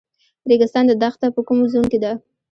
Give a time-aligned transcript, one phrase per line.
[0.49, 2.11] ریګستان دښته په کوم زون کې ده؟